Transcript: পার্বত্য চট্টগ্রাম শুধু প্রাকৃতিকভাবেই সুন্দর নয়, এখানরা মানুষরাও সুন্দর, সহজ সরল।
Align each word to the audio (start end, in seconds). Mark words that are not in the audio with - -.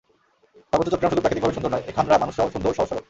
পার্বত্য 0.69 0.91
চট্টগ্রাম 0.93 1.11
শুধু 1.11 1.23
প্রাকৃতিকভাবেই 1.23 1.55
সুন্দর 1.57 1.71
নয়, 1.73 1.85
এখানরা 1.91 2.21
মানুষরাও 2.23 2.53
সুন্দর, 2.53 2.75
সহজ 2.77 2.87
সরল। 2.89 2.99